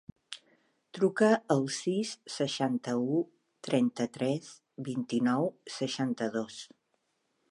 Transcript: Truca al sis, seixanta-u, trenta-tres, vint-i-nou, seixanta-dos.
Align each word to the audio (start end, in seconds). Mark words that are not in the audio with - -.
Truca 0.97 1.27
al 1.55 1.61
sis, 1.75 2.13
seixanta-u, 2.37 3.19
trenta-tres, 3.69 4.49
vint-i-nou, 4.89 5.49
seixanta-dos. 5.77 6.61